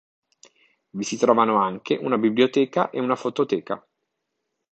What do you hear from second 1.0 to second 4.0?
si trovano anche una biblioteca e una fototeca.